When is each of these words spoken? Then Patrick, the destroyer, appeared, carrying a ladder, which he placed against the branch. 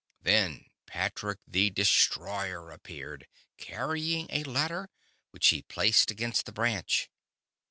Then 0.23 0.65
Patrick, 0.87 1.37
the 1.47 1.69
destroyer, 1.69 2.71
appeared, 2.71 3.27
carrying 3.57 4.25
a 4.31 4.43
ladder, 4.45 4.89
which 5.29 5.49
he 5.49 5.61
placed 5.61 6.09
against 6.09 6.47
the 6.47 6.51
branch. 6.51 7.11